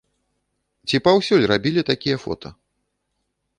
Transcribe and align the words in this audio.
Ці 0.87 0.99
паўсюль 1.09 1.45
рабілі 1.53 1.81
такія 1.91 2.17
фота? 2.25 2.49